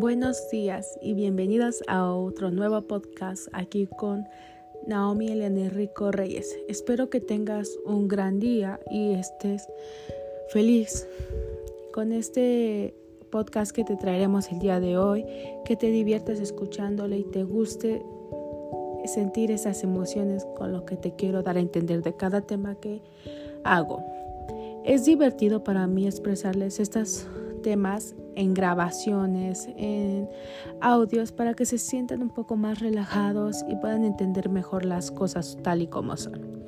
Buenos 0.00 0.48
días 0.48 0.98
y 1.02 1.12
bienvenidos 1.12 1.82
a 1.86 2.10
otro 2.10 2.50
nuevo 2.50 2.80
podcast 2.80 3.48
aquí 3.52 3.86
con 3.86 4.26
Naomi 4.86 5.28
Elena 5.28 5.68
Rico 5.68 6.10
Reyes. 6.10 6.56
Espero 6.68 7.10
que 7.10 7.20
tengas 7.20 7.68
un 7.84 8.08
gran 8.08 8.40
día 8.40 8.80
y 8.90 9.12
estés 9.12 9.68
feliz 10.54 11.06
con 11.92 12.12
este 12.12 12.94
podcast 13.30 13.72
que 13.72 13.84
te 13.84 13.96
traeremos 13.96 14.50
el 14.50 14.60
día 14.60 14.80
de 14.80 14.96
hoy, 14.96 15.26
que 15.66 15.76
te 15.76 15.90
diviertas 15.90 16.40
escuchándole 16.40 17.18
y 17.18 17.24
te 17.24 17.44
guste 17.44 18.02
sentir 19.04 19.50
esas 19.50 19.84
emociones 19.84 20.46
con 20.56 20.72
lo 20.72 20.86
que 20.86 20.96
te 20.96 21.14
quiero 21.14 21.42
dar 21.42 21.58
a 21.58 21.60
entender 21.60 22.02
de 22.02 22.16
cada 22.16 22.40
tema 22.40 22.74
que 22.76 23.02
hago. 23.64 24.02
Es 24.82 25.04
divertido 25.04 25.62
para 25.62 25.86
mí 25.86 26.06
expresarles 26.06 26.80
estas 26.80 27.28
temas 27.62 28.14
en 28.36 28.54
grabaciones, 28.54 29.68
en 29.76 30.28
audios, 30.80 31.32
para 31.32 31.54
que 31.54 31.66
se 31.66 31.78
sientan 31.78 32.22
un 32.22 32.30
poco 32.30 32.56
más 32.56 32.80
relajados 32.80 33.64
y 33.68 33.76
puedan 33.76 34.04
entender 34.04 34.48
mejor 34.48 34.84
las 34.84 35.10
cosas 35.10 35.58
tal 35.62 35.82
y 35.82 35.86
como 35.86 36.16
son. 36.16 36.60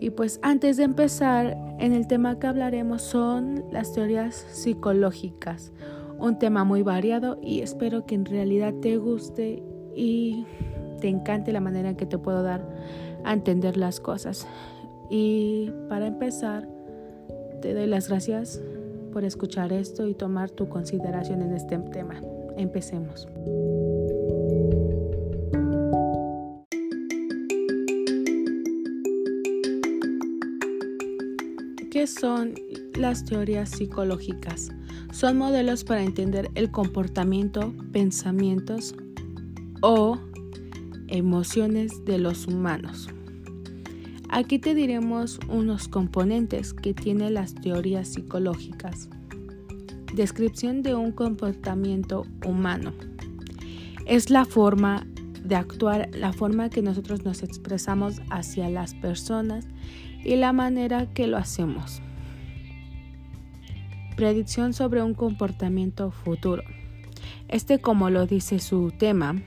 Y 0.00 0.10
pues 0.10 0.40
antes 0.42 0.76
de 0.78 0.82
empezar, 0.82 1.56
en 1.78 1.92
el 1.92 2.08
tema 2.08 2.38
que 2.38 2.48
hablaremos 2.48 3.02
son 3.02 3.64
las 3.70 3.92
teorías 3.92 4.34
psicológicas, 4.34 5.72
un 6.18 6.38
tema 6.38 6.64
muy 6.64 6.82
variado 6.82 7.38
y 7.40 7.60
espero 7.60 8.04
que 8.04 8.16
en 8.16 8.24
realidad 8.24 8.74
te 8.80 8.96
guste 8.96 9.62
y 9.94 10.44
te 11.00 11.08
encante 11.08 11.52
la 11.52 11.60
manera 11.60 11.90
en 11.90 11.96
que 11.96 12.06
te 12.06 12.18
puedo 12.18 12.42
dar 12.42 12.68
a 13.24 13.32
entender 13.32 13.76
las 13.76 14.00
cosas. 14.00 14.46
Y 15.08 15.70
para 15.88 16.06
empezar, 16.06 16.68
te 17.60 17.74
doy 17.74 17.86
las 17.86 18.08
gracias 18.08 18.60
por 19.12 19.24
escuchar 19.24 19.72
esto 19.72 20.08
y 20.08 20.14
tomar 20.14 20.50
tu 20.50 20.68
consideración 20.68 21.42
en 21.42 21.54
este 21.54 21.78
tema. 21.78 22.20
Empecemos. 22.56 23.28
¿Qué 31.90 32.06
son 32.06 32.54
las 32.94 33.24
teorías 33.24 33.70
psicológicas? 33.70 34.70
Son 35.12 35.36
modelos 35.36 35.84
para 35.84 36.02
entender 36.02 36.50
el 36.54 36.70
comportamiento, 36.70 37.74
pensamientos 37.92 38.94
o 39.82 40.18
emociones 41.08 42.04
de 42.06 42.18
los 42.18 42.46
humanos. 42.46 43.08
Aquí 44.34 44.58
te 44.58 44.74
diremos 44.74 45.38
unos 45.50 45.88
componentes 45.88 46.72
que 46.72 46.94
tienen 46.94 47.34
las 47.34 47.54
teorías 47.54 48.08
psicológicas. 48.08 49.10
Descripción 50.14 50.82
de 50.82 50.94
un 50.94 51.12
comportamiento 51.12 52.24
humano. 52.46 52.94
Es 54.06 54.30
la 54.30 54.46
forma 54.46 55.06
de 55.44 55.54
actuar, 55.54 56.08
la 56.14 56.32
forma 56.32 56.70
que 56.70 56.80
nosotros 56.80 57.26
nos 57.26 57.42
expresamos 57.42 58.22
hacia 58.30 58.70
las 58.70 58.94
personas 58.94 59.66
y 60.24 60.36
la 60.36 60.54
manera 60.54 61.12
que 61.12 61.26
lo 61.26 61.36
hacemos. 61.36 62.00
Predicción 64.16 64.72
sobre 64.72 65.02
un 65.02 65.12
comportamiento 65.12 66.10
futuro. 66.10 66.62
Este, 67.48 67.82
como 67.82 68.08
lo 68.08 68.26
dice 68.26 68.60
su 68.60 68.92
tema, 68.92 69.42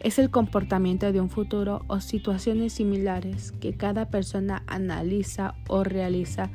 es 0.00 0.18
el 0.18 0.30
comportamiento 0.30 1.12
de 1.12 1.20
un 1.20 1.30
futuro 1.30 1.84
o 1.88 2.00
situaciones 2.00 2.74
similares 2.74 3.52
que 3.52 3.74
cada 3.74 4.10
persona 4.10 4.62
analiza 4.66 5.54
o 5.68 5.82
realiza 5.84 6.50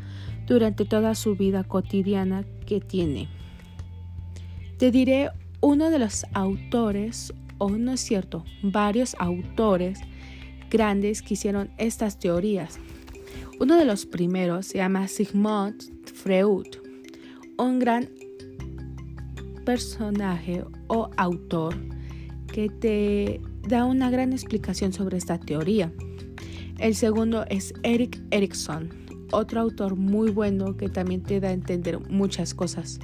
durante 0.48 0.86
toda 0.86 1.16
su 1.16 1.36
vida 1.36 1.64
cotidiana 1.64 2.44
que 2.66 2.80
tiene. 2.80 3.28
Te 4.78 4.92
diré 4.92 5.30
uno 5.62 5.90
de 5.90 6.00
los 6.00 6.26
autores, 6.34 7.34
o 7.58 7.70
no 7.70 7.94
es 7.94 8.02
cierto, 8.02 8.44
varios 8.62 9.16
autores 9.20 10.00
grandes 10.70 11.22
que 11.22 11.36
hicieron 11.36 11.70
estas 11.78 12.20
teorías. 12.20 12.80
Uno 13.60 13.78
de 13.78 13.86
los 13.86 14.06
primeros 14.06 14.68
se 14.68 14.80
llama 14.80 15.08
Sigmund 15.08 15.84
Freud, 16.06 16.68
un 17.58 17.80
gran 17.80 18.10
personaje 19.66 20.66
o 20.88 21.10
autor 21.16 21.76
que 22.54 22.70
te 22.70 23.42
da 23.68 23.84
una 23.84 24.10
gran 24.10 24.32
explicación 24.32 24.94
sobre 24.94 25.18
esta 25.18 25.40
teoría. 25.40 25.92
El 26.78 26.96
segundo 26.96 27.46
es 27.50 27.74
Eric 27.82 28.22
Erikson, 28.32 28.90
otro 29.32 29.60
autor 29.60 29.96
muy 29.96 30.30
bueno 30.30 30.78
que 30.78 30.88
también 30.88 31.24
te 31.24 31.40
da 31.40 31.50
a 31.50 31.54
entender 31.54 32.00
muchas 32.10 32.54
cosas. 32.54 33.00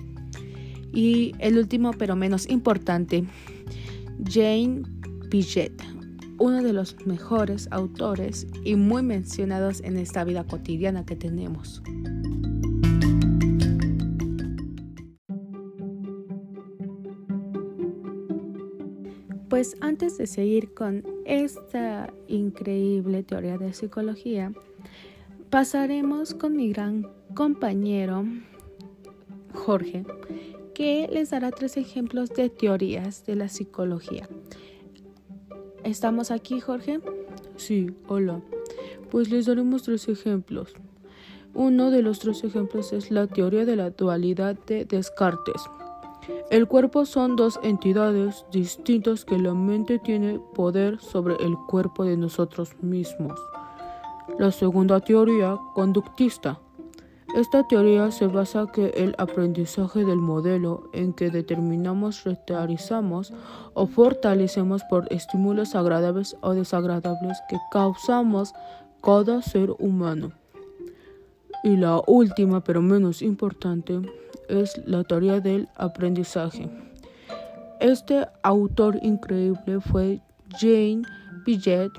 Y 0.93 1.33
el 1.39 1.57
último, 1.57 1.91
pero 1.93 2.15
menos 2.15 2.47
importante, 2.47 3.25
Jane 4.23 4.83
Piaget, 5.29 5.81
uno 6.37 6.61
de 6.61 6.71
los 6.71 6.95
mejores 7.07 7.67
autores 7.71 8.47
y 8.63 8.75
muy 8.75 9.01
mencionados 9.01 9.81
en 9.81 9.97
esta 9.97 10.23
vida 10.23 10.43
cotidiana 10.43 11.05
que 11.05 11.15
tenemos. 11.15 11.81
Pues 19.49 19.75
antes 19.81 20.17
de 20.19 20.27
seguir 20.27 20.75
con 20.75 21.03
esta 21.25 22.13
increíble 22.27 23.23
teoría 23.23 23.57
de 23.57 23.73
psicología, 23.73 24.53
pasaremos 25.49 26.35
con 26.35 26.55
mi 26.55 26.71
gran 26.71 27.07
compañero 27.33 28.25
Jorge, 29.55 30.05
que 30.75 31.09
les 31.11 31.31
dará 31.31 31.49
tres 31.49 31.77
ejemplos 31.77 32.29
de 32.29 32.49
teorías 32.49 33.25
de 33.25 33.35
la 33.35 33.49
psicología. 33.49 34.29
¿Estamos 35.83 36.29
aquí, 36.29 36.59
Jorge? 36.59 36.99
Sí, 37.55 37.87
hola. 38.07 38.41
Pues 39.09 39.31
les 39.31 39.47
daremos 39.47 39.81
tres 39.81 40.07
ejemplos. 40.09 40.75
Uno 41.55 41.89
de 41.89 42.03
los 42.03 42.19
tres 42.19 42.43
ejemplos 42.43 42.93
es 42.93 43.09
la 43.09 43.25
teoría 43.25 43.65
de 43.65 43.75
la 43.75 43.89
dualidad 43.89 44.55
de 44.67 44.85
Descartes. 44.85 45.63
El 46.49 46.67
cuerpo 46.67 47.05
son 47.05 47.35
dos 47.35 47.59
entidades 47.63 48.45
distintas 48.51 49.23
que 49.23 49.37
la 49.37 49.53
mente 49.53 49.99
tiene 49.99 50.39
poder 50.55 50.99
sobre 50.99 51.35
el 51.35 51.55
cuerpo 51.67 52.03
de 52.05 52.17
nosotros 52.17 52.75
mismos. 52.81 53.39
La 54.37 54.51
segunda 54.51 54.99
teoría, 54.99 55.57
conductista. 55.75 56.59
Esta 57.35 57.67
teoría 57.67 58.09
se 58.09 58.25
basa 58.25 58.65
que 58.73 58.87
el 58.95 59.13
aprendizaje 59.19 60.03
del 60.03 60.17
modelo 60.17 60.89
en 60.93 61.13
que 61.13 61.29
determinamos, 61.29 62.23
retarizamos 62.23 63.31
o 63.75 63.85
fortalecemos 63.85 64.83
por 64.89 65.11
estímulos 65.13 65.75
agradables 65.75 66.35
o 66.41 66.55
desagradables 66.55 67.37
que 67.47 67.57
causamos 67.71 68.53
cada 69.03 69.43
ser 69.43 69.69
humano. 69.77 70.38
Y 71.63 71.75
la 71.77 72.01
última, 72.07 72.63
pero 72.63 72.81
menos 72.81 73.21
importante, 73.21 73.99
es 74.47 74.81
la 74.85 75.03
teoría 75.03 75.39
del 75.39 75.67
aprendizaje. 75.75 76.69
Este 77.79 78.27
autor 78.43 78.99
increíble 79.01 79.79
fue 79.79 80.21
Jane 80.59 81.03
Piaget, 81.45 81.91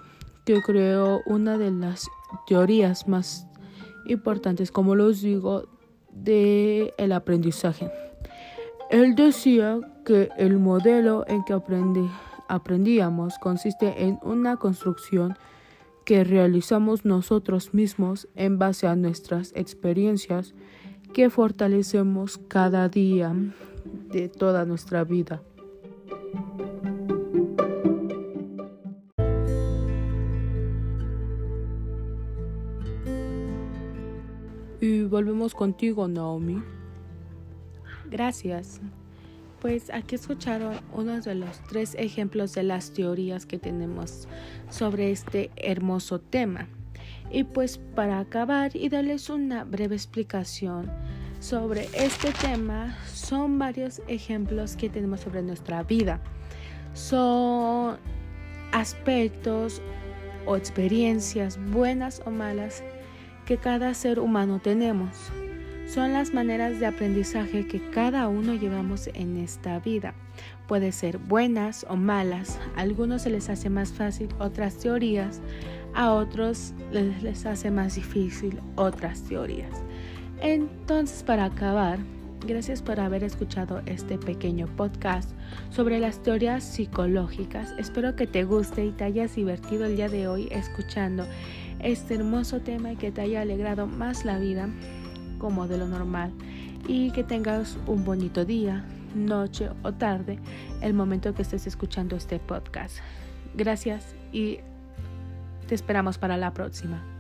que 0.44 0.60
creó 0.62 1.20
una 1.26 1.56
de 1.58 1.70
las 1.70 2.08
teorías 2.46 3.06
más 3.06 3.46
importantes, 4.06 4.70
como 4.70 4.94
los 4.94 5.22
digo, 5.22 5.64
de 6.12 6.92
el 6.98 7.12
aprendizaje. 7.12 7.90
Él 8.90 9.14
decía 9.14 9.78
que 10.04 10.28
el 10.36 10.58
modelo 10.58 11.24
en 11.28 11.44
que 11.44 11.54
aprendíamos 12.48 13.38
consiste 13.38 14.04
en 14.04 14.18
una 14.22 14.56
construcción 14.56 15.36
que 16.10 16.24
realizamos 16.24 17.04
nosotros 17.04 17.72
mismos 17.72 18.26
en 18.34 18.58
base 18.58 18.88
a 18.88 18.96
nuestras 18.96 19.52
experiencias 19.54 20.54
que 21.12 21.30
fortalecemos 21.30 22.38
cada 22.48 22.88
día 22.88 23.32
de 24.10 24.28
toda 24.28 24.64
nuestra 24.64 25.04
vida. 25.04 25.40
Y 34.80 35.04
volvemos 35.04 35.54
contigo, 35.54 36.08
Naomi. 36.08 36.60
Gracias. 38.10 38.80
Pues 39.60 39.90
aquí 39.90 40.14
escucharon 40.14 40.80
uno 40.94 41.20
de 41.20 41.34
los 41.34 41.60
tres 41.68 41.94
ejemplos 41.98 42.54
de 42.54 42.62
las 42.62 42.92
teorías 42.92 43.44
que 43.44 43.58
tenemos 43.58 44.26
sobre 44.70 45.10
este 45.10 45.50
hermoso 45.56 46.18
tema. 46.18 46.68
Y 47.30 47.44
pues 47.44 47.78
para 47.94 48.20
acabar 48.20 48.74
y 48.74 48.88
darles 48.88 49.28
una 49.28 49.64
breve 49.64 49.96
explicación 49.96 50.90
sobre 51.40 51.88
este 51.94 52.32
tema, 52.32 52.96
son 53.12 53.58
varios 53.58 54.00
ejemplos 54.08 54.76
que 54.76 54.88
tenemos 54.88 55.20
sobre 55.20 55.42
nuestra 55.42 55.82
vida. 55.82 56.20
Son 56.94 57.98
aspectos 58.72 59.82
o 60.46 60.56
experiencias 60.56 61.58
buenas 61.70 62.22
o 62.24 62.30
malas 62.30 62.82
que 63.46 63.58
cada 63.58 63.92
ser 63.94 64.20
humano 64.20 64.58
tenemos. 64.62 65.30
Son 65.92 66.12
las 66.12 66.32
maneras 66.32 66.78
de 66.78 66.86
aprendizaje 66.86 67.66
que 67.66 67.80
cada 67.90 68.28
uno 68.28 68.54
llevamos 68.54 69.10
en 69.12 69.36
esta 69.36 69.80
vida. 69.80 70.14
Puede 70.68 70.92
ser 70.92 71.18
buenas 71.18 71.84
o 71.88 71.96
malas, 71.96 72.60
a 72.76 72.82
algunos 72.82 73.22
se 73.22 73.30
les 73.30 73.50
hace 73.50 73.70
más 73.70 73.90
fácil 73.92 74.28
otras 74.38 74.76
teorías, 74.76 75.40
a 75.92 76.12
otros 76.12 76.74
les, 76.92 77.20
les 77.24 77.44
hace 77.44 77.72
más 77.72 77.96
difícil 77.96 78.60
otras 78.76 79.22
teorías. 79.24 79.82
Entonces, 80.40 81.22
para 81.22 81.46
acabar, 81.46 81.98
Gracias 82.46 82.80
por 82.80 82.98
haber 83.00 83.22
escuchado 83.22 83.82
este 83.84 84.16
pequeño 84.16 84.66
podcast 84.74 85.32
sobre 85.68 86.00
las 86.00 86.22
teorías 86.22 86.64
psicológicas. 86.64 87.74
Espero 87.76 88.16
que 88.16 88.26
te 88.26 88.44
guste 88.44 88.86
y 88.86 88.92
te 88.92 89.04
hayas 89.04 89.36
divertido 89.36 89.84
el 89.84 89.96
día 89.96 90.08
de 90.08 90.26
hoy 90.26 90.48
escuchando 90.50 91.26
este 91.80 92.14
hermoso 92.14 92.60
tema 92.60 92.92
y 92.92 92.96
que 92.96 93.12
te 93.12 93.20
haya 93.20 93.42
alegrado 93.42 93.86
más 93.86 94.24
la 94.24 94.38
vida 94.38 94.70
como 95.40 95.66
de 95.66 95.78
lo 95.78 95.88
normal 95.88 96.32
y 96.86 97.10
que 97.10 97.24
tengas 97.24 97.76
un 97.88 98.04
bonito 98.04 98.44
día, 98.44 98.84
noche 99.14 99.70
o 99.82 99.92
tarde 99.92 100.38
el 100.80 100.94
momento 100.94 101.34
que 101.34 101.42
estés 101.42 101.66
escuchando 101.66 102.14
este 102.14 102.38
podcast. 102.38 102.98
Gracias 103.54 104.14
y 104.32 104.60
te 105.66 105.74
esperamos 105.74 106.18
para 106.18 106.36
la 106.36 106.52
próxima. 106.52 107.19